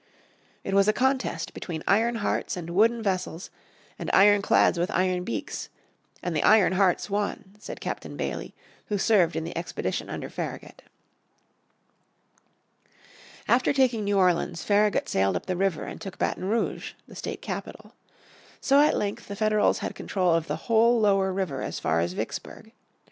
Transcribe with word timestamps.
"It 0.63 0.73
was 0.73 0.87
a 0.87 0.93
contest 0.93 1.53
between 1.53 1.83
iron 1.87 2.15
hearts 2.15 2.57
and 2.57 2.71
wooden 2.71 3.03
vessels, 3.03 3.51
and 3.99 4.09
iron 4.15 4.41
clads 4.41 4.79
with 4.79 4.89
iron 4.89 5.23
beaks, 5.23 5.69
and 6.23 6.35
the 6.35 6.41
iron 6.41 6.73
hearts 6.73 7.07
won," 7.07 7.55
said 7.59 7.79
Captain 7.79 8.17
Bailey 8.17 8.55
who 8.87 8.97
served 8.97 9.35
in 9.35 9.43
the 9.43 9.55
expedition 9.55 10.09
under 10.09 10.27
Farragut. 10.27 10.81
After 13.47 13.71
taking 13.73 14.03
New 14.03 14.17
Orleans 14.17 14.63
Farragut 14.63 15.07
sailed 15.07 15.35
up 15.35 15.45
the 15.45 15.55
river 15.55 15.83
and 15.83 16.01
took 16.01 16.17
Baton 16.17 16.45
Rouge, 16.45 16.93
the 17.07 17.13
state 17.15 17.43
capital. 17.43 17.93
So 18.59 18.79
at 18.81 18.97
length 18.97 19.27
the 19.27 19.35
Federals 19.35 19.77
had 19.85 19.93
control 19.93 20.33
of 20.33 20.47
the 20.47 20.65
whole 20.65 20.99
lower 20.99 21.31
river 21.31 21.61
as 21.61 21.77
far 21.79 21.99
as 21.99 22.13
Vicksburg. 22.13 22.71